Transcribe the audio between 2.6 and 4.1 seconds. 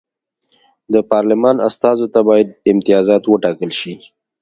امتیازات وټاکل شي.